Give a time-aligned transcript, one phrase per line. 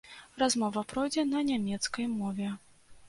[0.43, 2.49] Размова пройдзе на нямецкай мове.